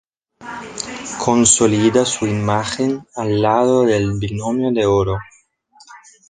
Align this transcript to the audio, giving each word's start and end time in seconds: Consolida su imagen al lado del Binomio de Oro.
Consolida 1.23 2.05
su 2.05 2.25
imagen 2.25 3.05
al 3.15 3.39
lado 3.39 3.83
del 3.83 4.17
Binomio 4.17 4.71
de 4.71 4.87
Oro. 4.87 5.19